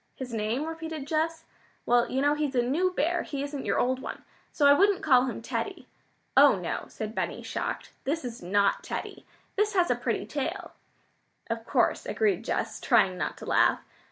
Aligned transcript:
"His 0.15 0.33
name?" 0.33 0.65
repeated 0.65 1.05
Jess. 1.05 1.43
"Well, 1.85 2.09
you 2.09 2.23
know 2.23 2.33
he's 2.33 2.55
a 2.55 2.63
new 2.63 2.89
bear; 2.91 3.21
he 3.21 3.43
isn't 3.43 3.67
your 3.67 3.77
old 3.77 4.01
one, 4.01 4.23
so 4.51 4.65
I 4.65 4.73
wouldn't 4.73 5.03
call 5.03 5.25
him 5.27 5.43
Teddy." 5.43 5.87
"Oh, 6.35 6.55
no," 6.55 6.85
said 6.87 7.13
Benny, 7.13 7.43
shocked. 7.43 7.91
"This 8.03 8.25
is 8.25 8.41
not 8.41 8.83
Teddy. 8.83 9.27
This 9.57 9.75
has 9.75 9.91
a 9.91 9.95
pretty 9.95 10.25
tail." 10.25 10.71
"Of 11.51 11.65
course," 11.67 12.07
agreed 12.07 12.43
Jess, 12.43 12.81
trying 12.81 13.15
not 13.15 13.37
to 13.37 13.45
laugh. 13.45 13.81